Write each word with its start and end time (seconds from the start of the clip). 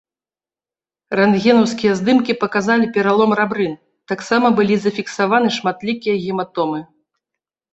Рэнтгенаўскія 1.17 1.91
здымкі 1.99 2.33
паказалі 2.43 2.89
пералом 2.95 3.31
рабрын, 3.41 3.73
таксама 4.13 4.47
былі 4.61 4.75
зафіксаваны 4.87 5.49
шматлікія 5.59 6.15
гематомы. 6.25 6.79